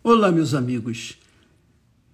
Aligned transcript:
Olá, 0.00 0.30
meus 0.30 0.54
amigos. 0.54 1.18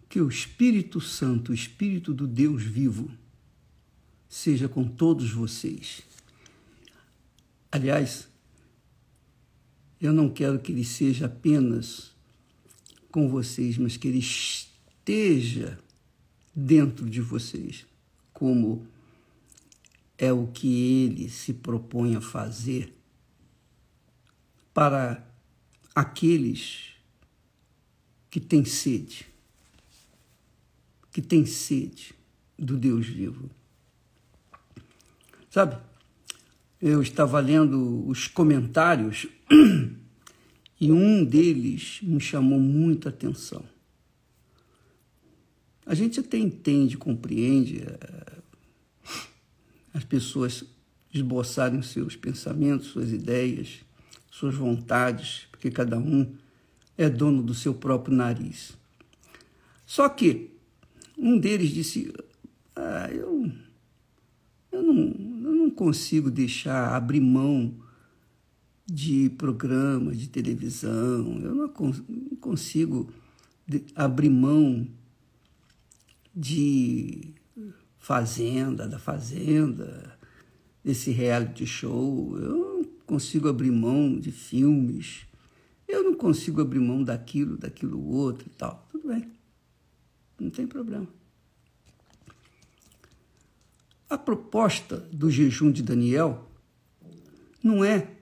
Que 0.08 0.18
o 0.18 0.28
Espírito 0.28 1.02
Santo, 1.02 1.52
o 1.52 1.54
Espírito 1.54 2.14
do 2.14 2.26
Deus 2.26 2.62
vivo, 2.62 3.10
seja 4.26 4.66
com 4.66 4.88
todos 4.88 5.30
vocês. 5.30 6.00
Aliás, 7.70 8.26
eu 10.00 10.14
não 10.14 10.30
quero 10.30 10.58
que 10.58 10.72
ele 10.72 10.84
seja 10.84 11.26
apenas 11.26 12.12
com 13.12 13.28
vocês, 13.28 13.76
mas 13.76 13.98
que 13.98 14.08
ele 14.08 14.18
esteja 14.18 15.78
dentro 16.54 17.08
de 17.08 17.20
vocês, 17.20 17.84
como 18.32 18.86
é 20.16 20.32
o 20.32 20.46
que 20.46 21.04
ele 21.04 21.28
se 21.28 21.52
propõe 21.52 22.16
a 22.16 22.20
fazer 22.20 22.94
para 24.72 25.22
aqueles 25.94 26.93
que 28.34 28.40
têm 28.40 28.64
sede, 28.64 29.28
que 31.12 31.22
têm 31.22 31.46
sede 31.46 32.12
do 32.58 32.76
Deus 32.76 33.06
vivo. 33.06 33.48
Sabe, 35.48 35.80
eu 36.82 37.00
estava 37.00 37.38
lendo 37.38 38.04
os 38.08 38.26
comentários 38.26 39.28
e 40.80 40.90
um 40.90 41.24
deles 41.24 42.00
me 42.02 42.18
chamou 42.18 42.58
muita 42.58 43.10
atenção. 43.10 43.64
A 45.86 45.94
gente 45.94 46.18
até 46.18 46.36
entende, 46.36 46.98
compreende 46.98 47.82
eh, 47.82 48.38
as 49.92 50.02
pessoas 50.02 50.64
esboçarem 51.12 51.82
seus 51.82 52.16
pensamentos, 52.16 52.88
suas 52.88 53.12
ideias, 53.12 53.84
suas 54.28 54.56
vontades, 54.56 55.46
porque 55.52 55.70
cada 55.70 55.96
um 55.96 56.36
é 56.96 57.08
dono 57.08 57.42
do 57.42 57.54
seu 57.54 57.74
próprio 57.74 58.16
nariz. 58.16 58.76
Só 59.86 60.08
que 60.08 60.50
um 61.16 61.38
deles 61.38 61.70
disse: 61.70 62.12
ah, 62.74 63.08
eu, 63.12 63.50
eu, 64.72 64.82
não, 64.82 64.94
eu 65.44 65.54
não 65.54 65.70
consigo 65.70 66.30
deixar 66.30 66.94
abrir 66.94 67.20
mão 67.20 67.74
de 68.86 69.30
programa 69.30 70.14
de 70.14 70.28
televisão, 70.28 71.40
eu 71.40 71.54
não 71.54 71.68
consigo 72.38 73.10
abrir 73.94 74.28
mão 74.28 74.86
de 76.34 77.32
Fazenda, 77.98 78.86
da 78.86 78.98
Fazenda, 78.98 80.18
desse 80.84 81.10
reality 81.10 81.66
show, 81.66 82.36
eu 82.38 82.56
não 82.58 82.84
consigo 83.06 83.48
abrir 83.48 83.70
mão 83.70 84.18
de 84.18 84.30
filmes 84.30 85.26
eu 85.86 86.02
não 86.02 86.14
consigo 86.14 86.60
abrir 86.60 86.80
mão 86.80 87.02
daquilo, 87.02 87.56
daquilo 87.56 88.02
outro 88.06 88.48
e 88.48 88.50
tal. 88.50 88.86
Tudo 88.90 89.08
bem. 89.08 89.30
Não 90.38 90.50
tem 90.50 90.66
problema. 90.66 91.06
A 94.08 94.18
proposta 94.18 94.98
do 95.12 95.30
jejum 95.30 95.70
de 95.70 95.82
Daniel 95.82 96.50
não 97.62 97.84
é 97.84 98.14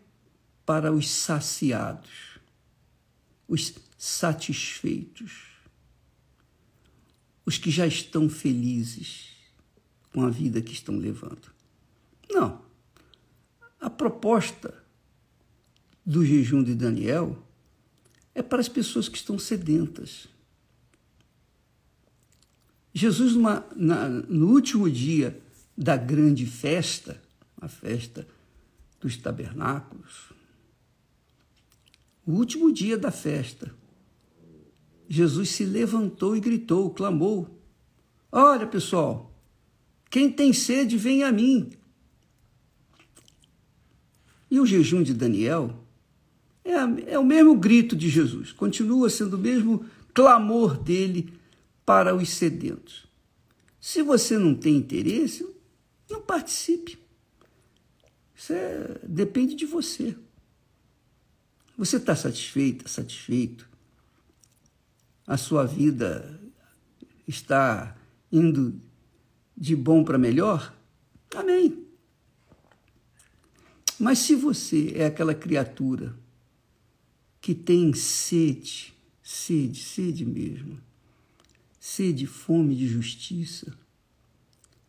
para 0.65 0.93
os 0.93 1.11
saciados, 1.11 2.39
os 3.49 3.75
satisfeitos, 3.99 5.49
os 7.45 7.59
que 7.59 7.71
já 7.71 7.87
estão 7.87 8.29
felizes 8.29 9.31
com 10.13 10.25
a 10.25 10.31
vida 10.31 10.63
que 10.63 10.73
estão 10.73 10.97
levando. 10.97 11.53
Não. 12.31 12.63
A 13.81 13.91
proposta 13.91 14.83
do 16.07 16.25
jejum 16.25 16.63
de 16.63 16.75
Daniel 16.75 17.37
é 18.35 18.43
para 18.43 18.61
as 18.61 18.69
pessoas 18.69 19.09
que 19.09 19.17
estão 19.17 19.39
sedentas. 19.39 20.29
Jesus, 22.95 23.35
numa, 23.35 23.67
na, 23.75 24.09
no 24.09 24.49
último 24.49 24.91
dia 24.91 25.41
da 25.77 25.97
grande 25.97 26.47
festa, 26.47 27.21
a 27.61 27.69
festa 27.69 28.27
dos 29.01 29.17
tabernáculos, 29.17 30.33
o 32.27 32.33
último 32.33 32.73
dia 32.73 32.97
da 32.97 33.11
festa, 33.11 33.75
Jesus 35.09 35.51
se 35.51 35.65
levantou 35.65 36.37
e 36.37 36.41
gritou, 36.41 36.91
clamou: 36.91 37.59
Olha, 38.31 38.67
pessoal, 38.67 39.35
quem 40.09 40.31
tem 40.31 40.53
sede, 40.53 40.97
vem 40.97 41.25
a 41.25 41.33
mim. 41.33 41.73
E 44.51 44.61
o 44.61 44.67
jejum 44.67 45.03
de 45.03 45.15
Daniel 45.15 45.83
é, 46.65 47.13
é 47.13 47.19
o 47.19 47.25
mesmo 47.25 47.57
grito 47.57 47.97
de 47.97 48.09
Jesus, 48.09 48.53
continua 48.53 49.11
sendo 49.11 49.35
o 49.35 49.39
mesmo 49.39 49.85
clamor 50.15 50.77
dele 50.79 51.33
para 51.85 52.15
os 52.15 52.31
sedentos. 52.31 53.07
Se 53.81 54.03
você 54.03 54.39
não 54.39 54.55
tem 54.55 54.77
interesse, 54.77 55.47
não 56.09 56.21
participe. 56.21 56.99
Isso 58.37 58.53
é, 58.53 59.01
depende 59.03 59.55
de 59.55 59.67
você. 59.67 60.17
Você 61.77 61.97
está 61.97 62.15
satisfeita, 62.15 62.89
satisfeito? 62.89 63.69
A 65.27 65.37
sua 65.37 65.65
vida 65.65 66.41
está 67.27 67.97
indo 68.31 68.79
de 69.57 69.75
bom 69.75 70.05
para 70.05 70.19
melhor? 70.19 70.75
Amém. 71.35 71.87
Mas 73.99 74.19
se 74.21 74.35
você 74.35 74.93
é 74.97 75.07
aquela 75.07 75.35
criatura 75.35 76.22
que 77.43 77.57
tem 77.57 77.93
sede, 77.93 78.95
sede, 79.21 79.83
sede 79.83 80.25
mesmo, 80.25 80.81
sede, 81.81 82.25
fome 82.25 82.77
de 82.77 82.87
justiça. 82.87 83.77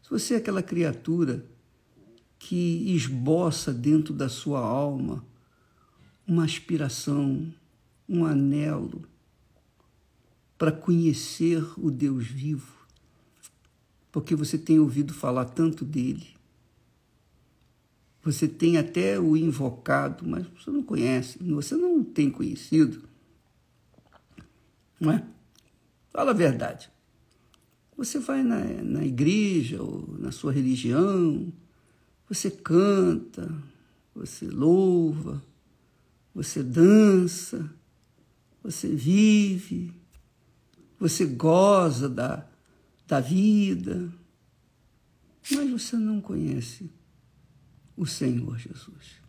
Se 0.04 0.10
você 0.12 0.36
é 0.36 0.38
aquela 0.38 0.62
criatura 0.62 1.44
que 2.38 2.94
esboça 2.94 3.74
dentro 3.74 4.14
da 4.14 4.30
sua 4.30 4.60
alma 4.60 5.26
uma 6.28 6.46
aspiração, 6.46 7.52
um 8.08 8.24
anelo 8.24 9.04
para 10.56 10.72
conhecer 10.72 11.66
o 11.76 11.90
Deus 11.90 12.28
vivo, 12.28 12.86
porque 14.12 14.36
você 14.36 14.60
tem 14.60 14.78
ouvido 14.78 15.12
falar 15.12 15.46
tanto 15.46 15.84
dele, 15.84 16.28
você 18.24 18.48
tem 18.48 18.78
até 18.78 19.20
o 19.20 19.36
invocado, 19.36 20.26
mas 20.26 20.48
você 20.48 20.72
não 20.72 20.82
conhece, 20.82 21.38
você 21.44 21.76
não 21.76 22.02
tem 22.02 22.32
conhecido. 22.32 23.04
Não 24.98 25.12
é? 25.12 25.28
Fala 26.10 26.32
a 26.32 26.34
verdade. 26.34 26.90
Você 27.98 28.20
vai 28.20 28.42
na, 28.42 28.64
na 28.82 29.06
igreja 29.06 29.84
ou 29.84 30.18
na 30.18 30.32
sua 30.32 30.54
religião, 30.54 31.52
você 32.28 32.50
canta, 32.50 33.54
você 34.16 34.48
louva, 34.48 35.44
você 36.34 36.64
dança, 36.64 37.70
você 38.64 38.88
vive, 38.88 39.94
você 40.98 41.26
goza 41.26 42.08
da, 42.08 42.48
da 43.06 43.20
vida, 43.20 44.10
mas 45.52 45.70
você 45.70 45.98
não 45.98 46.22
conhece 46.22 46.90
o 47.96 48.06
Senhor 48.06 48.58
Jesus. 48.58 49.22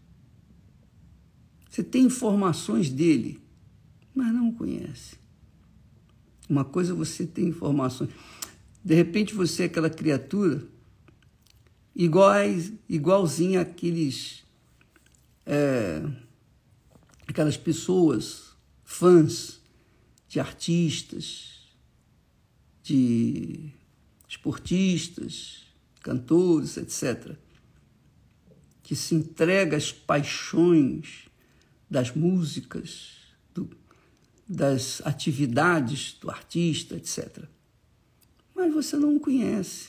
Você 1.69 1.82
tem 1.82 2.04
informações 2.04 2.88
dele, 2.88 3.42
mas 4.14 4.32
não 4.32 4.50
o 4.50 4.54
conhece. 4.54 5.16
Uma 6.48 6.64
coisa 6.64 6.92
é 6.92 6.97
você 6.97 7.26
tem 7.26 7.48
informações. 7.48 8.10
De 8.84 8.94
repente 8.94 9.34
você 9.34 9.64
é 9.64 9.66
aquela 9.66 9.91
criatura 9.91 10.64
iguais, 11.94 12.72
igualzinha 12.88 13.60
àqueles, 13.60 14.44
é, 15.46 16.02
aquelas 17.26 17.56
pessoas, 17.56 18.54
fãs 18.84 19.60
de 20.28 20.38
artistas, 20.38 21.69
de 22.82 23.70
esportistas, 24.28 25.64
cantores, 26.02 26.76
etc 26.76 27.37
que 28.84 28.94
se 28.94 29.14
entrega 29.14 29.78
às 29.78 29.90
paixões 29.90 31.25
das 31.90 32.14
músicas, 32.14 33.16
do, 33.54 33.69
das 34.46 35.00
atividades 35.06 36.19
do 36.20 36.31
artista, 36.31 36.94
etc. 36.94 37.44
Mas 38.54 38.72
você 38.72 38.96
não 38.96 39.19
conhece. 39.19 39.88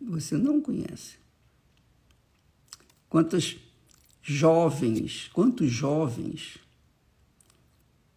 Você 0.00 0.36
não 0.36 0.60
conhece. 0.60 1.18
Quantas 3.08 3.56
jovens, 4.20 5.30
quantos 5.32 5.70
jovens 5.70 6.58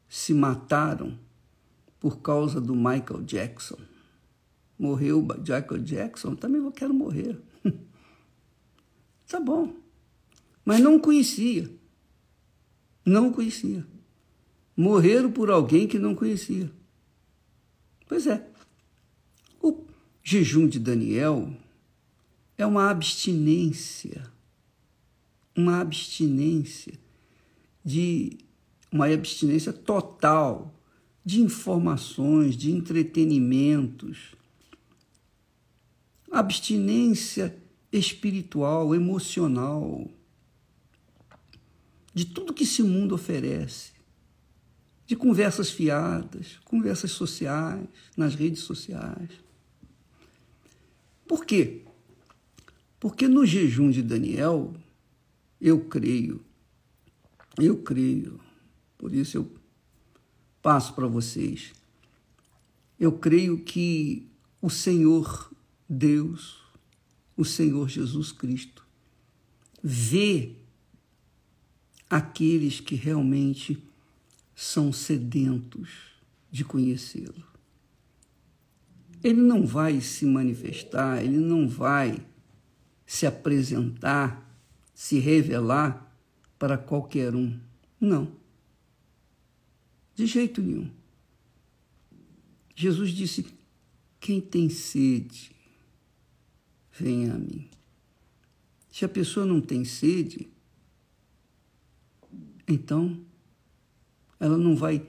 se 0.10 0.34
mataram 0.34 1.18
por 2.00 2.20
causa 2.20 2.60
do 2.60 2.76
Michael 2.76 3.22
Jackson? 3.24 3.78
Morreu 4.78 5.22
Michael 5.22 5.84
Jackson, 5.84 6.36
também 6.36 6.60
eu 6.64 6.72
quero 6.72 6.96
morrer. 6.96 7.40
Tá 9.30 9.40
bom. 9.40 9.76
Mas 10.66 10.80
não 10.82 11.00
conhecia. 11.00 11.70
Não 13.06 13.32
conhecia. 13.32 13.86
morreram 14.76 15.32
por 15.32 15.52
alguém 15.52 15.88
que 15.88 16.00
não 16.00 16.16
conhecia. 16.16 16.72
Pois 18.08 18.26
é. 18.26 18.48
O 19.62 19.86
jejum 20.24 20.68
de 20.68 20.80
Daniel 20.80 21.54
é 22.58 22.66
uma 22.66 22.90
abstinência, 22.90 24.32
uma 25.56 25.80
abstinência 25.80 26.94
de 27.84 28.38
uma 28.92 29.08
abstinência 29.08 29.74
total 29.74 30.74
de 31.26 31.42
informações, 31.42 32.56
de 32.56 32.72
entretenimentos, 32.72 34.34
abstinência 36.32 37.59
espiritual, 37.92 38.94
emocional, 38.94 40.10
de 42.14 42.26
tudo 42.26 42.54
que 42.54 42.64
esse 42.64 42.84
mundo 42.84 43.16
oferece, 43.16 43.92
de 45.06 45.16
conversas 45.16 45.72
fiadas, 45.72 46.60
conversas 46.66 47.12
sociais, 47.12 47.88
nas 48.16 48.36
redes 48.36 48.62
sociais. 48.62 49.30
Por 51.28 51.46
quê? 51.46 51.84
Porque 53.00 53.28
no 53.28 53.46
jejum 53.46 53.90
de 53.90 54.02
Daniel, 54.02 54.74
eu 55.62 55.86
creio, 55.86 56.44
eu 57.58 57.78
creio, 57.78 58.40
por 58.98 59.14
isso 59.14 59.38
eu 59.38 59.52
passo 60.62 60.94
para 60.94 61.08
vocês. 61.08 61.74
Eu 63.00 63.14
creio 63.14 63.64
que 63.64 64.28
o 64.62 64.70
Senhor 64.70 65.52
Deus, 65.88 66.62
o 67.40 67.46
Senhor 67.46 67.88
Jesus 67.88 68.34
Cristo, 68.34 68.86
vê 69.82 70.58
aqueles 72.10 72.82
que 72.82 72.96
realmente 72.96 73.82
são 74.54 74.92
sedentos 74.92 75.90
de 76.52 76.66
conhecê-lo. 76.66 77.48
Ele 79.24 79.42
não 79.42 79.66
vai 79.66 80.02
se 80.02 80.26
manifestar, 80.26 81.24
ele 81.24 81.38
não 81.38 81.66
vai 81.66 82.20
se 83.06 83.26
apresentar, 83.26 84.46
se 84.94 85.18
revelar 85.18 86.14
para 86.58 86.78
qualquer 86.78 87.34
um. 87.34 87.58
Não. 88.02 88.34
De 90.14 90.26
jeito 90.26 90.62
nenhum. 90.62 90.92
Jesus 92.76 93.12
disse: 93.12 93.46
quem 94.20 94.42
tem 94.42 94.70
sede, 94.70 95.58
venha 97.00 97.34
a 97.34 97.38
mim. 97.38 97.70
Se 98.92 99.06
a 99.06 99.10
pessoa 99.10 99.46
não 99.46 99.62
tem 99.62 99.86
sede, 99.86 100.48
então 102.68 103.20
ela 104.40 104.58
não 104.58 104.76
vai 104.76 105.06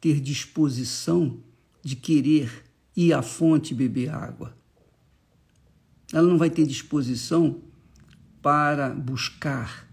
ter 0.00 0.20
disposição 0.20 1.38
de 1.82 1.96
querer 1.96 2.64
ir 2.96 3.12
à 3.12 3.22
fonte 3.22 3.74
beber 3.74 4.10
água. 4.10 4.56
Ela 6.12 6.28
não 6.28 6.36
vai 6.36 6.50
ter 6.50 6.66
disposição 6.66 7.62
para 8.42 8.90
buscar 8.90 9.88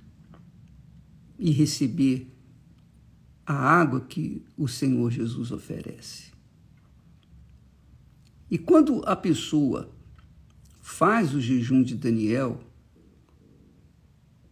e 1.38 1.52
receber 1.52 2.28
a 3.46 3.54
água 3.54 4.02
que 4.02 4.44
o 4.58 4.68
Senhor 4.68 5.12
Jesus 5.12 5.52
oferece. 5.52 6.32
E 8.52 8.58
quando 8.58 9.04
a 9.06 9.16
pessoa 9.16 9.90
faz 10.90 11.36
o 11.36 11.40
jejum 11.40 11.84
de 11.84 11.96
Daniel, 11.96 12.60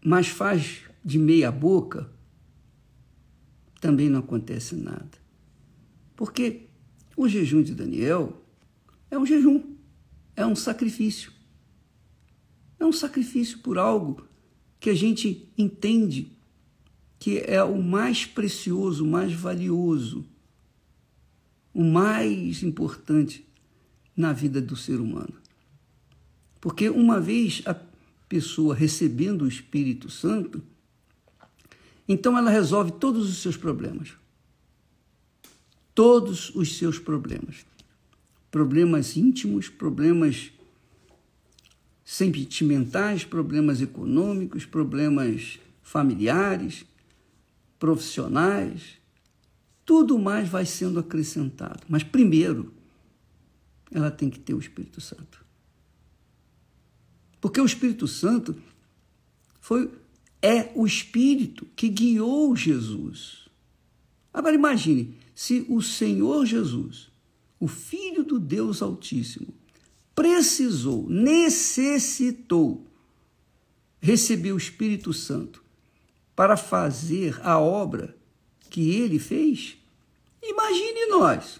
mas 0.06 0.28
faz 0.28 0.84
de 1.04 1.18
meia 1.18 1.51
boca, 1.51 2.10
também 3.81 4.07
não 4.07 4.19
acontece 4.19 4.75
nada. 4.75 5.18
Porque 6.16 6.68
o 7.18 7.28
jejum 7.28 7.63
de 7.63 7.74
Daniel 7.74 8.39
é 9.10 9.18
um 9.18 9.25
jejum, 9.25 9.75
é 10.36 10.45
um 10.45 10.56
sacrifício. 10.56 11.34
É 12.80 12.86
um 12.86 12.94
sacrifício 12.94 13.57
por 13.60 13.80
algo 13.80 14.24
que 14.80 14.92
a 14.92 14.95
gente 14.95 15.51
entende 15.57 16.31
que 17.18 17.39
é 17.39 17.63
o 17.63 17.81
mais 17.81 18.28
precioso, 18.28 19.04
o 19.04 19.10
mais 19.10 19.34
valioso, 19.34 20.24
o 21.74 21.84
mais 21.84 22.62
importante 22.62 23.45
na 24.16 24.31
vida 24.31 24.62
do 24.62 24.75
ser 24.75 25.00
humano. 25.01 25.47
Porque 26.59 26.89
uma 26.89 27.19
vez 27.19 27.62
a 27.65 27.75
pessoa 28.27 28.75
recebendo 28.75 29.44
o 29.44 29.48
Espírito 29.48 30.09
Santo, 30.09 30.62
então 32.07 32.38
ela 32.38 32.50
resolve 32.50 32.92
todos 32.92 33.30
os 33.30 33.38
seus 33.38 33.57
problemas. 33.57 34.13
Todos 35.94 36.54
os 36.56 36.77
seus 36.77 37.00
problemas. 37.00 37.65
Problemas 38.50 39.18
íntimos, 39.18 39.69
problemas 39.69 40.51
sentimentais, 42.06 43.25
problemas 43.25 43.81
econômicos, 43.81 44.65
problemas 44.65 45.60
familiares, 45.81 46.86
profissionais, 47.77 48.98
tudo 49.86 50.18
mais 50.18 50.48
vai 50.48 50.65
sendo 50.65 51.00
acrescentado. 51.00 51.83
Mas 51.88 52.03
primeiro, 52.03 52.74
ela 53.92 54.12
tem 54.12 54.30
que 54.30 54.39
ter 54.39 54.53
o 54.53 54.60
Espírito 54.60 55.01
Santo. 55.01 55.47
Porque 57.39 57.62
o 57.62 57.66
Espírito 57.66 58.07
Santo 58.07 58.56
foi 59.60 59.89
é 60.42 60.72
o 60.75 60.86
Espírito 60.86 61.68
que 61.75 61.89
guiou 61.89 62.56
Jesus. 62.56 63.48
Agora 64.34 64.56
imagine, 64.56 65.16
se 65.34 65.66
o 65.68 65.81
Senhor 65.81 66.45
Jesus, 66.45 67.10
o 67.60 67.68
Filho 67.68 68.24
do 68.24 68.39
Deus 68.39 68.81
Altíssimo, 68.81 69.48
precisou, 70.16 71.07
necessitou 71.10 72.86
receber 74.00 74.51
o 74.51 74.57
Espírito 74.57 75.12
Santo 75.12 75.63
para 76.36 76.56
fazer 76.56 77.39
a 77.44 77.60
obra 77.60 78.16
que 78.69 78.92
ele 78.92 79.18
fez, 79.18 79.78
imagine 80.42 81.07
nós, 81.07 81.60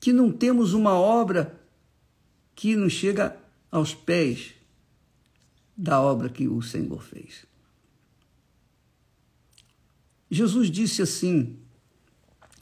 que 0.00 0.12
não 0.12 0.30
temos 0.30 0.74
uma 0.74 0.94
obra 0.94 1.60
que 2.54 2.76
nos 2.76 2.92
chega 2.92 3.36
aos 3.70 3.94
pés 3.94 4.54
da 5.76 6.00
obra 6.00 6.28
que 6.28 6.48
o 6.48 6.60
Senhor 6.60 7.02
fez. 7.02 7.46
Jesus 10.30 10.70
disse 10.70 11.02
assim, 11.02 11.58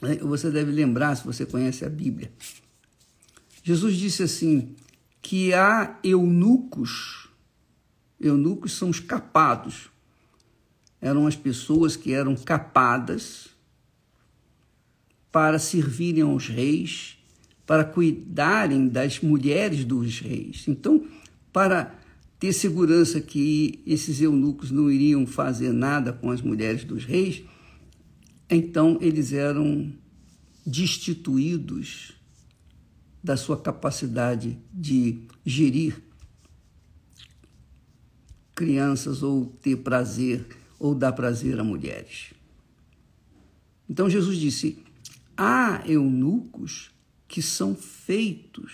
né, 0.01 0.15
você 0.17 0.49
deve 0.51 0.71
lembrar 0.71 1.15
se 1.15 1.25
você 1.25 1.45
conhece 1.45 1.83
a 1.83 1.89
Bíblia. 1.89 2.31
Jesus 3.63 3.97
disse 3.97 4.23
assim: 4.23 4.75
que 5.21 5.53
há 5.53 5.99
eunucos, 6.03 7.27
eunucos 8.17 8.71
são 8.71 8.89
os 8.89 9.01
capados, 9.01 9.89
eram 11.01 11.27
as 11.27 11.35
pessoas 11.35 11.97
que 11.97 12.13
eram 12.13 12.33
capadas 12.33 13.49
para 15.29 15.59
servirem 15.59 16.23
aos 16.23 16.47
reis, 16.47 17.16
para 17.67 17.83
cuidarem 17.83 18.87
das 18.87 19.19
mulheres 19.19 19.83
dos 19.83 20.21
reis. 20.21 20.63
Então, 20.69 21.05
para 21.51 21.93
ter 22.39 22.53
segurança 22.53 23.19
que 23.19 23.83
esses 23.85 24.21
eunucos 24.21 24.71
não 24.71 24.89
iriam 24.89 25.27
fazer 25.27 25.73
nada 25.73 26.13
com 26.13 26.31
as 26.31 26.41
mulheres 26.41 26.85
dos 26.85 27.03
reis, 27.03 27.43
então 28.49 28.97
eles 29.01 29.33
eram 29.33 29.91
destituídos 30.65 32.13
da 33.21 33.35
sua 33.35 33.59
capacidade 33.59 34.57
de 34.73 35.23
gerir 35.45 36.01
crianças 38.55 39.21
ou 39.21 39.45
ter 39.61 39.75
prazer 39.77 40.47
ou 40.79 40.95
dar 40.95 41.11
prazer 41.11 41.59
a 41.59 41.63
mulheres. 41.65 42.33
Então 43.89 44.09
Jesus 44.09 44.37
disse: 44.37 44.79
há 45.35 45.83
eunucos 45.85 46.95
que 47.27 47.41
são 47.41 47.75
feitos, 47.75 48.71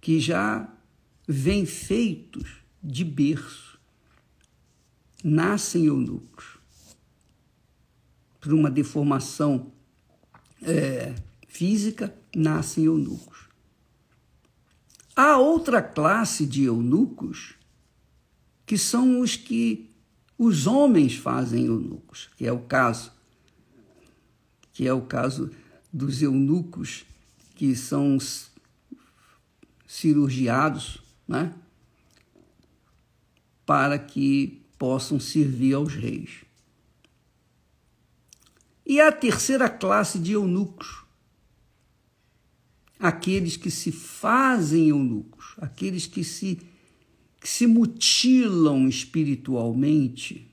que 0.00 0.20
já 0.20 0.68
vêm 1.26 1.64
feitos 1.64 2.58
de 2.82 3.04
berço, 3.04 3.78
nascem 5.24 5.86
eunucos, 5.86 6.58
por 8.40 8.52
uma 8.52 8.70
deformação 8.70 9.72
é, 10.62 11.14
física, 11.46 12.14
nascem 12.34 12.84
eunucos. 12.84 13.48
Há 15.14 15.36
outra 15.36 15.82
classe 15.82 16.46
de 16.46 16.62
eunucos 16.64 17.54
que 18.64 18.78
são 18.78 19.20
os 19.20 19.34
que 19.34 19.90
os 20.38 20.66
homens 20.66 21.16
fazem 21.16 21.64
eunucos, 21.66 22.30
que 22.36 22.46
é 22.46 22.52
o 22.52 22.60
caso, 22.60 23.10
que 24.72 24.86
é 24.86 24.92
o 24.92 25.02
caso 25.02 25.50
dos 25.92 26.22
eunucos 26.22 27.04
que 27.54 27.74
são 27.74 28.18
cirurgiados, 29.86 31.02
né? 31.26 31.54
Para 33.66 33.98
que 33.98 34.62
possam 34.78 35.18
servir 35.18 35.74
aos 35.74 35.94
reis. 35.94 36.44
E 38.86 39.00
a 39.00 39.12
terceira 39.12 39.68
classe 39.68 40.18
de 40.18 40.32
eunucos, 40.32 41.04
aqueles 42.98 43.56
que 43.56 43.70
se 43.70 43.92
fazem 43.92 44.88
eunucos, 44.88 45.54
aqueles 45.58 46.06
que 46.06 46.24
se, 46.24 46.58
que 47.38 47.48
se 47.48 47.66
mutilam 47.66 48.88
espiritualmente, 48.88 50.48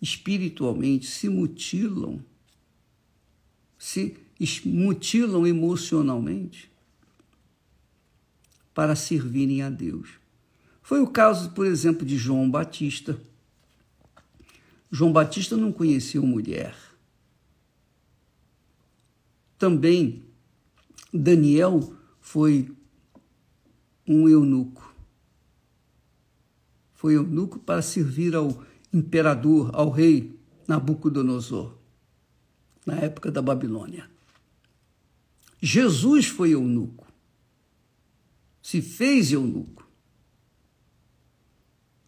espiritualmente 0.00 1.06
se 1.06 1.28
mutilam, 1.28 2.18
se 3.82 4.16
mutilam 4.64 5.44
emocionalmente 5.44 6.70
para 8.72 8.94
servirem 8.94 9.60
a 9.60 9.68
Deus. 9.68 10.20
Foi 10.80 11.00
o 11.00 11.08
caso, 11.08 11.50
por 11.50 11.66
exemplo, 11.66 12.06
de 12.06 12.16
João 12.16 12.48
Batista. 12.48 13.20
João 14.88 15.12
Batista 15.12 15.56
não 15.56 15.72
conheceu 15.72 16.24
mulher. 16.24 16.76
Também 19.58 20.22
Daniel 21.12 21.92
foi 22.20 22.70
um 24.06 24.28
eunuco. 24.28 24.94
Foi 26.94 27.16
eunuco 27.16 27.58
para 27.58 27.82
servir 27.82 28.36
ao 28.36 28.64
imperador, 28.92 29.70
ao 29.74 29.90
rei 29.90 30.38
Nabucodonosor, 30.68 31.81
na 32.84 32.96
época 32.96 33.30
da 33.30 33.40
Babilônia. 33.40 34.10
Jesus 35.60 36.26
foi 36.26 36.50
eunuco, 36.52 37.06
se 38.60 38.82
fez 38.82 39.32
eunuco. 39.32 39.88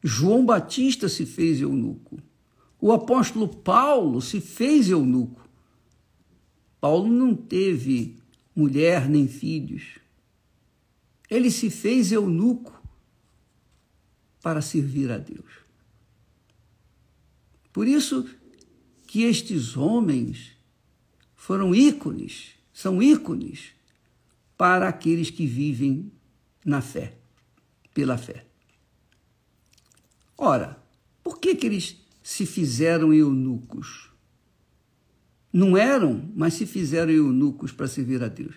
João 0.03 0.45
Batista 0.45 1.09
se 1.09 1.25
fez 1.25 1.61
eunuco. 1.61 2.21
O 2.79 2.93
apóstolo 2.93 3.49
Paulo 3.49 4.21
se 4.21 4.41
fez 4.41 4.91
eunuco. 4.91 5.49
Paulo 6.79 7.11
não 7.11 7.35
teve 7.35 8.19
mulher 8.55 9.09
nem 9.09 9.27
filhos. 9.27 9.99
Ele 11.31 11.51
se 11.51 11.71
fez 11.71 12.13
eunuco 12.13 12.83
para 14.43 14.61
servir 14.61 15.11
a 15.11 15.17
Deus. 15.17 15.65
Por 17.73 17.89
isso 17.89 18.29
que 19.07 19.23
estes 19.23 19.77
homens 19.77 20.54
foram 21.45 21.75
ícones 21.75 22.53
são 22.73 23.03
ícones 23.03 23.75
para 24.57 24.89
aqueles 24.89 25.29
que 25.29 25.47
vivem 25.47 26.11
na 26.65 26.81
fé, 26.81 27.19
pela 27.93 28.17
fé. 28.17 28.47
Ora, 30.39 30.83
por 31.23 31.39
que, 31.39 31.55
que 31.55 31.67
eles 31.67 32.01
se 32.23 32.47
fizeram 32.47 33.13
eunucos? 33.13 34.09
Não 35.53 35.77
eram, 35.77 36.33
mas 36.35 36.55
se 36.55 36.65
fizeram 36.65 37.13
eunucos 37.13 37.71
para 37.73 37.89
servir 37.89 38.23
a 38.23 38.29
Deus. 38.29 38.55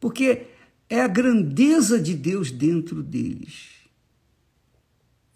Porque 0.00 0.46
é 0.88 1.02
a 1.02 1.08
grandeza 1.08 2.00
de 2.00 2.14
Deus 2.14 2.50
dentro 2.50 3.02
deles. 3.02 3.72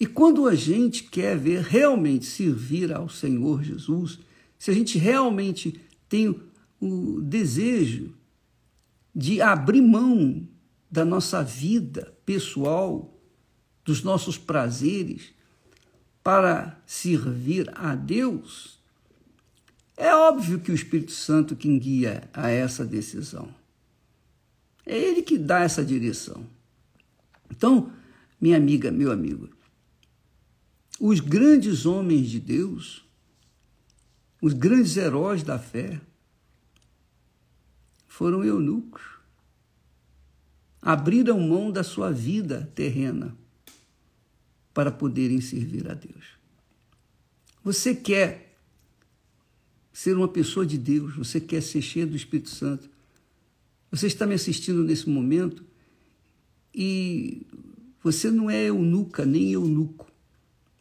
E 0.01 0.07
quando 0.07 0.49
a 0.49 0.55
gente 0.55 1.05
quer 1.05 1.37
ver 1.37 1.61
realmente 1.61 2.25
servir 2.25 2.91
ao 2.91 3.07
Senhor 3.07 3.63
Jesus, 3.63 4.19
se 4.59 4.71
a 4.71 4.75
gente 4.75 4.97
realmente 4.97 5.79
tem 6.09 6.46
o 6.81 7.21
desejo 7.21 8.15
de 9.15 9.41
abrir 9.41 9.81
mão 9.81 10.47
da 10.91 11.05
nossa 11.05 11.43
vida 11.43 12.15
pessoal, 12.25 13.19
dos 13.85 14.03
nossos 14.03 14.37
prazeres, 14.37 15.35
para 16.23 16.81
servir 16.87 17.71
a 17.75 17.95
Deus, 17.95 18.79
é 19.97 20.15
óbvio 20.15 20.61
que 20.61 20.71
o 20.71 20.75
Espírito 20.75 21.13
Santo 21.13 21.57
quem 21.57 21.79
guia 21.79 22.29
a 22.33 22.51
essa 22.51 22.85
decisão. 22.85 23.49
É 24.85 24.97
ele 24.97 25.23
que 25.23 25.39
dá 25.39 25.61
essa 25.61 25.85
direção. 25.85 26.47
Então, 27.51 27.91
minha 28.41 28.57
amiga, 28.57 28.91
meu 28.91 29.11
amigo, 29.11 29.49
os 31.01 31.21
grandes 31.21 31.87
homens 31.87 32.29
de 32.29 32.41
Deus, 32.41 33.05
os 34.41 34.53
grandes 34.53 34.97
heróis 34.97 35.43
da 35.43 35.59
fé, 35.59 36.01
foram 38.17 38.43
eunucos. 38.43 39.03
Abriram 40.81 41.39
mão 41.39 41.71
da 41.71 41.85
sua 41.85 42.11
vida 42.11 42.73
terrena 42.75 43.37
para 44.73 44.91
poderem 44.91 45.39
servir 45.39 45.87
a 45.91 45.93
Deus. 45.93 46.25
Você 47.63 47.95
quer 47.95 48.57
ser 49.93 50.17
uma 50.17 50.29
pessoa 50.29 50.65
de 50.65 50.79
Deus, 50.79 51.15
você 51.15 51.39
quer 51.39 51.61
ser 51.61 51.83
cheio 51.83 52.07
do 52.07 52.17
Espírito 52.17 52.49
Santo. 52.49 52.89
Você 53.91 54.07
está 54.07 54.27
me 54.27 54.33
assistindo 54.33 54.83
nesse 54.83 55.11
momento 55.11 55.63
e 56.75 57.47
você 58.03 58.31
não 58.31 58.51
é 58.51 58.65
eunuca 58.65 59.27
nem 59.27 59.53
eunuco. 59.53 60.11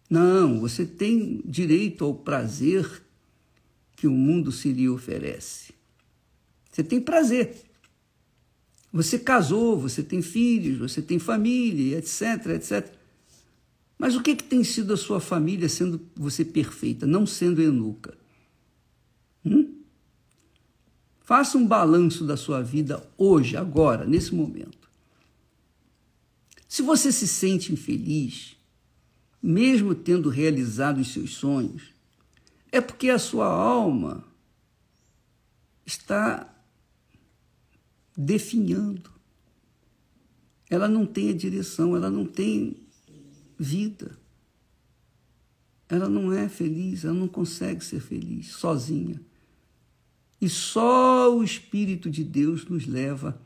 Não, 0.10 0.62
você 0.62 0.86
tem 0.86 1.42
direito 1.44 2.06
ao 2.06 2.16
prazer 2.16 3.04
que 3.98 4.08
o 4.08 4.12
mundo 4.12 4.54
se 4.54 4.72
lhe 4.72 4.88
oferece. 4.88 5.75
Você 6.76 6.84
tem 6.84 7.00
prazer. 7.00 7.56
Você 8.92 9.18
casou, 9.18 9.80
você 9.80 10.04
tem 10.04 10.22
filhos, 10.22 10.78
você 10.78 11.02
tem 11.02 11.18
família, 11.18 12.00
etc, 12.00 12.48
etc. 12.48 12.94
Mas 13.98 14.14
o 14.14 14.22
que, 14.22 14.36
que 14.36 14.44
tem 14.44 14.62
sido 14.62 14.92
a 14.92 14.98
sua 14.98 15.22
família 15.22 15.70
sendo 15.70 16.02
você 16.14 16.44
perfeita, 16.44 17.08
não 17.08 17.26
sendo 17.26 17.62
eunuca? 17.62 18.18
Hum? 19.46 19.84
Faça 21.22 21.58
um 21.58 21.66
balanço 21.66 22.26
da 22.26 22.36
sua 22.36 22.62
vida 22.62 23.02
hoje, 23.18 23.56
agora, 23.56 24.04
nesse 24.04 24.36
momento. 24.36 24.90
Se 26.68 26.82
você 26.82 27.10
se 27.10 27.26
sente 27.26 27.72
infeliz, 27.72 28.58
mesmo 29.42 29.96
tendo 29.96 30.28
realizado 30.28 31.00
os 31.00 31.14
seus 31.14 31.36
sonhos, 31.36 31.84
é 32.70 32.82
porque 32.82 33.10
a 33.10 33.18
sua 33.18 33.48
alma 33.48 34.26
está 35.86 36.52
definhando. 38.16 39.12
Ela 40.70 40.88
não 40.88 41.06
tem 41.06 41.30
a 41.30 41.34
direção, 41.34 41.96
ela 41.96 42.10
não 42.10 42.26
tem 42.26 42.78
vida. 43.58 44.18
Ela 45.88 46.10
não 46.10 46.34
é 46.34 46.50
feliz, 46.50 47.06
ela 47.06 47.14
não 47.14 47.28
consegue 47.28 47.84
ser 47.84 48.00
feliz 48.00 48.48
sozinha. 48.48 49.22
E 50.42 50.50
só 50.50 51.36
o 51.36 51.44
Espírito 51.44 52.10
de 52.10 52.24
Deus 52.24 52.66
nos 52.66 52.86
leva 52.86 53.40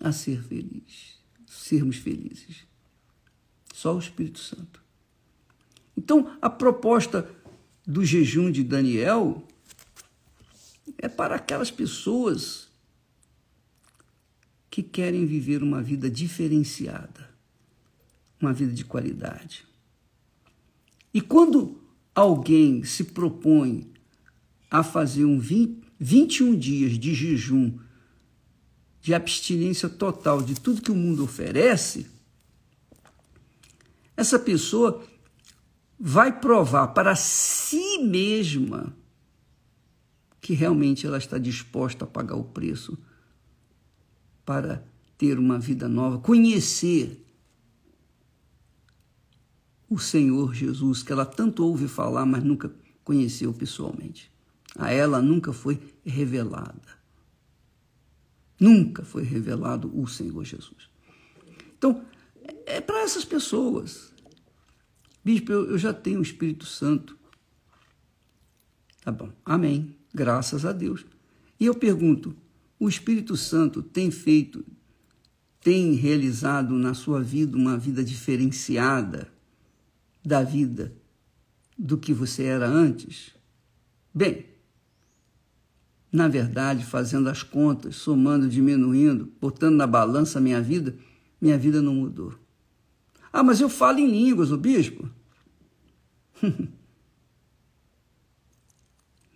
a 0.00 0.12
ser 0.12 0.42
feliz, 0.42 1.18
sermos 1.46 1.96
felizes. 1.96 2.66
Só 3.74 3.94
o 3.94 3.98
Espírito 3.98 4.38
Santo. 4.38 4.82
Então, 5.96 6.36
a 6.40 6.50
proposta 6.50 7.30
do 7.86 8.04
jejum 8.04 8.50
de 8.50 8.64
Daniel 8.64 9.46
é 10.98 11.08
para 11.08 11.36
aquelas 11.36 11.70
pessoas 11.70 12.65
que 14.76 14.82
querem 14.82 15.24
viver 15.24 15.62
uma 15.62 15.82
vida 15.82 16.10
diferenciada, 16.10 17.30
uma 18.38 18.52
vida 18.52 18.74
de 18.74 18.84
qualidade. 18.84 19.64
E 21.14 21.22
quando 21.22 21.80
alguém 22.14 22.84
se 22.84 23.04
propõe 23.04 23.90
a 24.70 24.82
fazer 24.82 25.24
um 25.24 25.38
20, 25.38 25.82
21 25.98 26.58
dias 26.58 26.98
de 26.98 27.14
jejum, 27.14 27.78
de 29.00 29.14
abstinência 29.14 29.88
total 29.88 30.42
de 30.42 30.60
tudo 30.60 30.82
que 30.82 30.92
o 30.92 30.94
mundo 30.94 31.24
oferece, 31.24 32.10
essa 34.14 34.38
pessoa 34.38 35.02
vai 35.98 36.38
provar 36.38 36.88
para 36.88 37.16
si 37.16 38.00
mesma 38.00 38.94
que 40.38 40.52
realmente 40.52 41.06
ela 41.06 41.16
está 41.16 41.38
disposta 41.38 42.04
a 42.04 42.06
pagar 42.06 42.36
o 42.36 42.44
preço 42.44 42.98
para 44.46 44.86
ter 45.18 45.38
uma 45.38 45.58
vida 45.58 45.88
nova, 45.88 46.18
conhecer 46.18 47.22
o 49.90 49.98
Senhor 49.98 50.54
Jesus, 50.54 51.02
que 51.02 51.12
ela 51.12 51.26
tanto 51.26 51.64
ouve 51.64 51.88
falar, 51.88 52.24
mas 52.24 52.42
nunca 52.42 52.72
conheceu 53.04 53.52
pessoalmente. 53.52 54.32
A 54.76 54.90
ela 54.92 55.20
nunca 55.20 55.52
foi 55.52 55.80
revelada. 56.04 56.96
Nunca 58.58 59.04
foi 59.04 59.22
revelado 59.22 59.90
o 59.98 60.06
Senhor 60.06 60.44
Jesus. 60.44 60.88
Então, 61.76 62.04
é 62.64 62.80
para 62.80 63.02
essas 63.02 63.24
pessoas. 63.24 64.12
Bispo, 65.24 65.52
eu, 65.52 65.78
já 65.78 65.92
tenho 65.92 66.20
o 66.20 66.22
Espírito 66.22 66.64
Santo. 66.64 67.16
Tá 69.02 69.12
bom, 69.12 69.30
amém. 69.44 69.94
Graças 70.12 70.64
a 70.64 70.72
Deus. 70.72 71.04
E 71.60 71.66
eu 71.66 71.74
pergunto: 71.74 72.36
o 72.78 72.88
Espírito 72.88 73.36
Santo 73.36 73.82
tem 73.82 74.10
feito, 74.10 74.64
tem 75.60 75.94
realizado 75.94 76.74
na 76.74 76.94
sua 76.94 77.22
vida 77.22 77.56
uma 77.56 77.76
vida 77.78 78.04
diferenciada 78.04 79.32
da 80.24 80.42
vida 80.42 80.92
do 81.78 81.96
que 81.96 82.12
você 82.12 82.44
era 82.44 82.66
antes? 82.66 83.34
Bem, 84.14 84.46
na 86.10 86.28
verdade, 86.28 86.84
fazendo 86.84 87.28
as 87.28 87.42
contas, 87.42 87.96
somando, 87.96 88.48
diminuindo, 88.48 89.32
botando 89.40 89.76
na 89.76 89.86
balança 89.86 90.38
a 90.38 90.42
minha 90.42 90.60
vida, 90.62 90.96
minha 91.40 91.58
vida 91.58 91.82
não 91.82 91.94
mudou. 91.94 92.34
Ah, 93.32 93.42
mas 93.42 93.60
eu 93.60 93.68
falo 93.68 93.98
em 93.98 94.08
línguas, 94.10 94.50
o 94.50 94.56
bispo. 94.56 95.10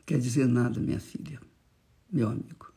Quer 0.07 0.19
dizer 0.19 0.49
nada, 0.49 0.81
minha 0.81 0.99
filha, 0.99 1.41
meu 2.11 2.29
amigo. 2.29 2.70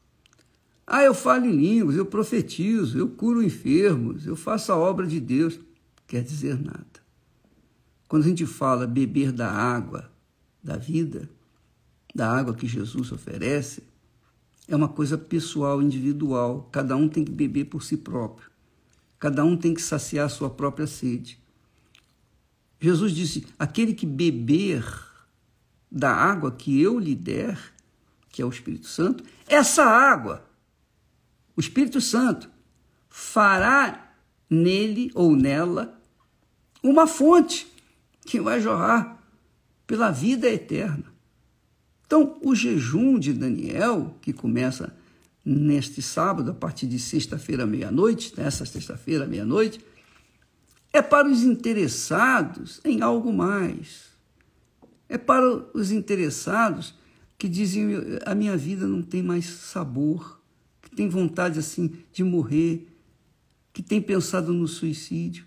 Ah, 0.95 1.01
eu 1.01 1.15
falo 1.15 1.47
em 1.47 1.51
línguas, 1.51 1.95
eu 1.95 2.05
profetizo, 2.05 2.99
eu 2.99 3.09
curo 3.09 3.41
enfermos, 3.41 4.27
eu 4.27 4.35
faço 4.35 4.71
a 4.71 4.77
obra 4.77 5.07
de 5.07 5.19
Deus. 5.19 5.59
Quer 6.05 6.21
dizer 6.21 6.55
nada. 6.55 6.85
Quando 8.07 8.25
a 8.25 8.27
gente 8.27 8.45
fala 8.45 8.85
beber 8.85 9.31
da 9.31 9.49
água 9.49 10.11
da 10.63 10.77
vida, 10.77 11.27
da 12.13 12.31
água 12.31 12.53
que 12.53 12.67
Jesus 12.67 13.11
oferece, 13.11 13.81
é 14.67 14.75
uma 14.75 14.87
coisa 14.87 15.17
pessoal, 15.17 15.81
individual. 15.81 16.69
Cada 16.71 16.95
um 16.95 17.09
tem 17.09 17.25
que 17.25 17.31
beber 17.31 17.65
por 17.65 17.81
si 17.81 17.97
próprio. 17.97 18.51
Cada 19.17 19.43
um 19.43 19.57
tem 19.57 19.73
que 19.73 19.81
saciar 19.81 20.27
a 20.27 20.29
sua 20.29 20.51
própria 20.51 20.85
sede. 20.85 21.39
Jesus 22.79 23.13
disse: 23.13 23.47
aquele 23.57 23.95
que 23.95 24.05
beber 24.05 24.85
da 25.91 26.13
água 26.13 26.51
que 26.51 26.79
eu 26.79 26.99
lhe 26.99 27.15
der, 27.15 27.59
que 28.29 28.43
é 28.43 28.45
o 28.45 28.49
Espírito 28.49 28.85
Santo, 28.85 29.23
essa 29.47 29.83
água, 29.83 30.52
o 31.55 31.59
Espírito 31.59 32.01
Santo, 32.01 32.49
fará 33.09 34.13
nele 34.49 35.11
ou 35.13 35.35
nela 35.35 35.99
uma 36.81 37.07
fonte 37.07 37.67
que 38.25 38.39
vai 38.39 38.59
jorrar 38.59 39.21
pela 39.85 40.11
vida 40.11 40.49
eterna. 40.49 41.05
Então, 42.05 42.37
o 42.41 42.53
jejum 42.53 43.17
de 43.17 43.33
Daniel, 43.33 44.15
que 44.21 44.33
começa 44.33 44.95
neste 45.45 46.01
sábado, 46.01 46.51
a 46.51 46.53
partir 46.53 46.87
de 46.87 46.99
sexta-feira, 46.99 47.65
meia-noite, 47.65 48.33
nessa 48.37 48.65
sexta-feira, 48.65 49.25
meia-noite, 49.25 49.79
é 50.91 51.01
para 51.01 51.27
os 51.27 51.43
interessados 51.43 52.79
em 52.85 53.01
algo 53.01 53.33
mais. 53.33 54.13
É 55.09 55.17
para 55.17 55.43
os 55.73 55.91
interessados 55.91 56.95
que 57.37 57.49
dizem 57.49 57.89
a 58.25 58.33
minha 58.35 58.55
vida 58.55 58.87
não 58.87 59.01
tem 59.01 59.21
mais 59.21 59.45
sabor, 59.45 60.39
tem 60.93 61.09
vontade 61.09 61.59
assim 61.59 61.91
de 62.11 62.23
morrer, 62.23 62.87
que 63.71 63.81
tem 63.81 64.01
pensado 64.01 64.53
no 64.53 64.67
suicídio. 64.67 65.45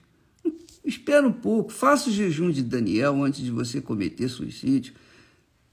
Espera 0.84 1.26
um 1.26 1.32
pouco, 1.32 1.72
faça 1.72 2.10
o 2.10 2.12
jejum 2.12 2.50
de 2.50 2.62
Daniel 2.62 3.22
antes 3.22 3.40
de 3.40 3.50
você 3.50 3.80
cometer 3.80 4.28
suicídio. 4.28 4.94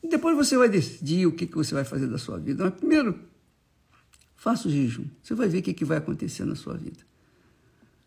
Depois 0.03 0.35
você 0.35 0.57
vai 0.57 0.67
decidir 0.67 1.25
o 1.27 1.31
que, 1.31 1.45
que 1.45 1.55
você 1.55 1.73
vai 1.73 1.83
fazer 1.83 2.07
da 2.07 2.17
sua 2.17 2.37
vida. 2.37 2.63
Mas 2.63 2.73
primeiro, 2.73 3.19
faça 4.35 4.67
o 4.67 4.71
jejum. 4.71 5.05
Você 5.21 5.33
vai 5.33 5.47
ver 5.47 5.59
o 5.59 5.61
que, 5.61 5.73
que 5.73 5.85
vai 5.85 5.97
acontecer 5.97 6.45
na 6.45 6.55
sua 6.55 6.75
vida. 6.75 7.03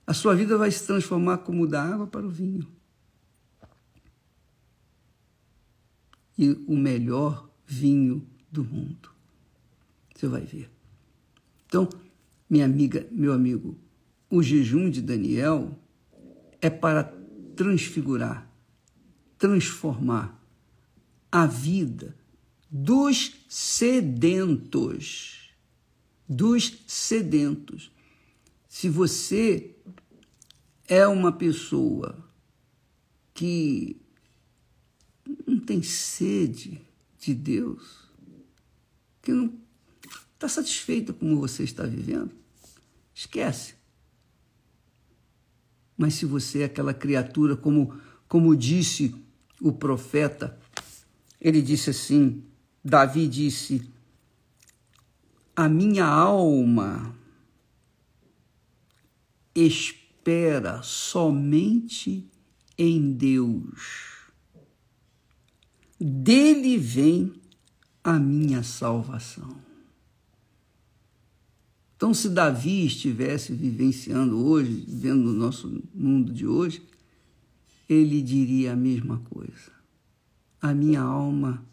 A 0.06 0.12
sua 0.14 0.34
vida 0.34 0.56
vai 0.56 0.70
se 0.70 0.86
transformar 0.86 1.38
como 1.38 1.66
da 1.66 1.82
água 1.82 2.06
para 2.06 2.26
o 2.26 2.30
vinho. 2.30 2.66
E 6.38 6.50
o 6.66 6.76
melhor 6.76 7.48
vinho 7.66 8.24
do 8.52 8.62
mundo. 8.62 9.10
Você 10.14 10.28
vai 10.28 10.42
ver. 10.42 10.75
Então, 11.66 11.88
minha 12.48 12.64
amiga, 12.64 13.06
meu 13.10 13.32
amigo, 13.32 13.78
o 14.30 14.42
jejum 14.42 14.88
de 14.88 15.02
Daniel 15.02 15.78
é 16.60 16.70
para 16.70 17.04
transfigurar, 17.56 18.50
transformar 19.38 20.40
a 21.30 21.46
vida 21.46 22.16
dos 22.70 23.34
sedentos. 23.48 25.42
Dos 26.28 26.82
sedentos. 26.86 27.92
Se 28.68 28.88
você 28.88 29.76
é 30.88 31.06
uma 31.06 31.32
pessoa 31.32 32.24
que 33.32 34.00
não 35.46 35.58
tem 35.60 35.82
sede 35.82 36.80
de 37.18 37.34
Deus, 37.34 38.08
que 39.22 39.32
não 39.32 39.65
está 40.36 40.48
satisfeita 40.48 41.12
como 41.12 41.40
você 41.40 41.64
está 41.64 41.82
vivendo, 41.84 42.30
esquece. 43.14 43.74
Mas 45.96 46.14
se 46.14 46.26
você 46.26 46.60
é 46.60 46.64
aquela 46.66 46.92
criatura, 46.92 47.56
como, 47.56 47.98
como 48.28 48.54
disse 48.54 49.14
o 49.60 49.72
profeta, 49.72 50.58
ele 51.40 51.62
disse 51.62 51.90
assim: 51.90 52.44
Davi 52.84 53.26
disse, 53.26 53.90
a 55.54 55.68
minha 55.70 56.04
alma 56.04 57.16
espera 59.54 60.82
somente 60.82 62.28
em 62.76 63.12
Deus. 63.12 64.26
Dele 65.98 66.76
vem 66.76 67.32
a 68.04 68.18
minha 68.18 68.62
salvação. 68.62 69.65
Então, 71.96 72.12
se 72.12 72.28
Davi 72.28 72.84
estivesse 72.84 73.54
vivenciando 73.54 74.38
hoje, 74.44 74.84
vivendo 74.86 75.22
no 75.24 75.32
nosso 75.32 75.82
mundo 75.94 76.32
de 76.32 76.46
hoje, 76.46 76.82
ele 77.88 78.20
diria 78.20 78.74
a 78.74 78.76
mesma 78.76 79.18
coisa. 79.30 79.72
A 80.60 80.74
minha 80.74 81.00
alma 81.00 81.64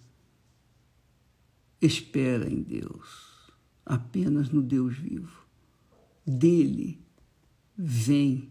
espera 1.81 2.49
em 2.49 2.61
Deus, 2.61 3.51
apenas 3.85 4.49
no 4.49 4.61
Deus 4.61 4.97
vivo. 4.97 5.43
Dele 6.25 7.01
vem 7.77 8.49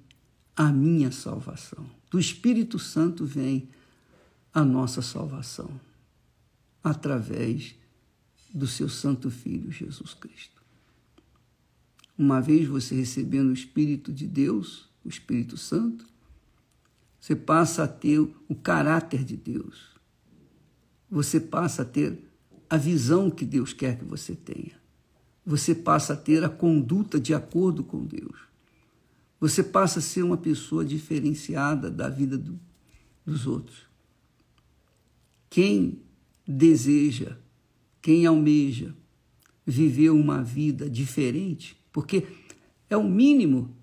a 0.54 0.70
minha 0.70 1.10
salvação. 1.10 1.86
Do 2.10 2.18
Espírito 2.18 2.78
Santo 2.78 3.24
vem 3.24 3.70
a 4.52 4.62
nossa 4.62 5.00
salvação, 5.00 5.80
através 6.84 7.74
do 8.52 8.66
seu 8.66 8.90
Santo 8.90 9.30
Filho 9.30 9.72
Jesus 9.72 10.12
Cristo. 10.12 10.61
Uma 12.22 12.40
vez 12.40 12.68
você 12.68 12.94
recebendo 12.94 13.48
o 13.48 13.52
Espírito 13.52 14.12
de 14.12 14.28
Deus, 14.28 14.88
o 15.04 15.08
Espírito 15.08 15.56
Santo, 15.56 16.06
você 17.18 17.34
passa 17.34 17.82
a 17.82 17.88
ter 17.88 18.20
o 18.20 18.54
caráter 18.54 19.24
de 19.24 19.36
Deus. 19.36 19.90
Você 21.10 21.40
passa 21.40 21.82
a 21.82 21.84
ter 21.84 22.16
a 22.70 22.76
visão 22.76 23.28
que 23.28 23.44
Deus 23.44 23.72
quer 23.72 23.98
que 23.98 24.04
você 24.04 24.36
tenha. 24.36 24.80
Você 25.44 25.74
passa 25.74 26.12
a 26.12 26.16
ter 26.16 26.44
a 26.44 26.48
conduta 26.48 27.18
de 27.18 27.34
acordo 27.34 27.82
com 27.82 28.06
Deus. 28.06 28.38
Você 29.40 29.60
passa 29.60 29.98
a 29.98 30.02
ser 30.02 30.22
uma 30.22 30.36
pessoa 30.36 30.84
diferenciada 30.84 31.90
da 31.90 32.08
vida 32.08 32.38
do, 32.38 32.56
dos 33.26 33.48
outros. 33.48 33.88
Quem 35.50 36.00
deseja, 36.46 37.36
quem 38.00 38.26
almeja 38.26 38.94
viver 39.66 40.10
uma 40.10 40.40
vida 40.40 40.88
diferente, 40.88 41.81
porque 41.92 42.26
é 42.88 42.96
o 42.96 43.04
mínimo 43.04 43.76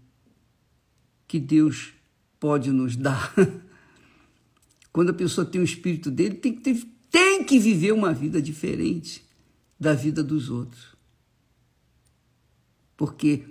que 1.27 1.39
Deus 1.39 1.93
pode 2.39 2.71
nos 2.71 2.95
dar. 2.95 3.33
Quando 4.91 5.11
a 5.11 5.13
pessoa 5.13 5.45
tem 5.45 5.61
o 5.61 5.63
espírito 5.63 6.09
dele, 6.09 6.35
tem 6.35 6.53
que, 6.53 6.61
ter, 6.61 6.87
tem 7.11 7.43
que 7.43 7.59
viver 7.59 7.91
uma 7.91 8.13
vida 8.13 8.41
diferente 8.41 9.23
da 9.79 9.93
vida 9.93 10.23
dos 10.23 10.49
outros. 10.49 10.95
Porque 12.97 13.45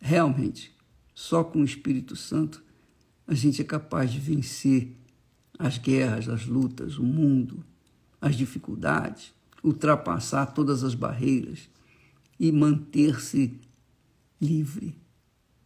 realmente, 0.00 0.74
só 1.14 1.44
com 1.44 1.60
o 1.60 1.64
Espírito 1.64 2.16
Santo 2.16 2.64
a 3.26 3.34
gente 3.34 3.62
é 3.62 3.64
capaz 3.64 4.10
de 4.10 4.18
vencer 4.18 4.96
as 5.56 5.78
guerras, 5.78 6.28
as 6.28 6.46
lutas, 6.46 6.98
o 6.98 7.04
mundo, 7.04 7.64
as 8.20 8.34
dificuldades, 8.34 9.32
ultrapassar 9.62 10.46
todas 10.46 10.82
as 10.82 10.94
barreiras 10.94 11.68
e 12.40 12.50
manter-se 12.50 13.60
livre, 14.40 14.96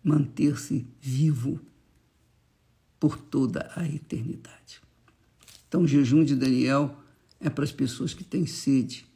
manter-se 0.03 0.87
vivo 1.01 1.61
por 2.99 3.19
toda 3.19 3.71
a 3.77 3.87
eternidade. 3.87 4.81
Então, 5.69 5.83
o 5.83 5.89
jejum 5.89 6.25
de 6.25 6.35
Daniel 6.35 6.97
é 7.41 7.51
para 7.51 7.65
as 7.65 7.73
pessoas 7.73 8.15
que 8.15 8.25
têm 8.25 8.47
sede 8.47 9.07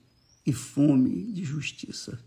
e 0.45 0.53
fome 0.53 1.33
de 1.33 1.45
justiça. 1.45 2.19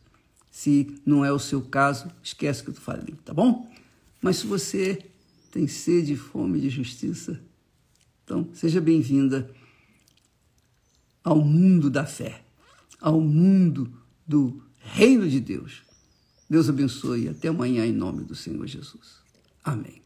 Se 0.50 1.00
não 1.06 1.24
é 1.24 1.32
o 1.32 1.40
seu 1.40 1.62
caso, 1.62 2.12
esquece 2.24 2.64
que 2.64 2.70
eu 2.70 2.74
falei, 2.74 3.16
tá 3.24 3.34
bom? 3.34 3.72
Mas 4.22 4.38
se 4.38 4.48
você 4.48 5.06
tem 5.52 5.68
sede 5.68 6.14
e 6.14 6.18
fome 6.18 6.60
de 6.60 6.70
justiça, 6.70 7.42
então 8.24 8.50
seja 8.54 8.80
bem-vinda 8.80 9.54
ao 11.24 11.44
mundo 11.44 11.90
da 11.90 12.06
fé, 12.06 12.44
ao 13.00 13.20
mundo 13.22 13.92
do 14.26 14.64
reino 14.80 15.30
de 15.30 15.40
Deus. 15.40 15.84
Deus 16.52 16.68
abençoe 16.68 17.24
e 17.24 17.30
até 17.30 17.48
amanhã 17.48 17.86
em 17.86 17.94
nome 17.94 18.26
do 18.26 18.36
Senhor 18.36 18.68
Jesus. 18.68 19.22
Amém. 19.64 20.01